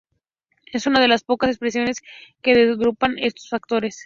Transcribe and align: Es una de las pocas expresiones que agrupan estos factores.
Es 0.73 0.87
una 0.87 0.99
de 0.99 1.07
las 1.07 1.23
pocas 1.23 1.51
expresiones 1.51 2.01
que 2.41 2.53
agrupan 2.53 3.19
estos 3.19 3.49
factores. 3.49 3.99